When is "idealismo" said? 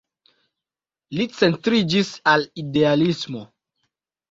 2.65-3.47